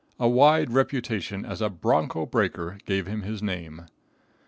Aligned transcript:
A 0.19 0.27
wide 0.27 0.71
reputation 0.71 1.45
as 1.45 1.61
a 1.61 1.69
"broncho 1.69 2.25
breaker" 2.25 2.79
gave 2.87 3.05
him 3.05 3.21
his 3.21 3.43
name. 3.43 3.85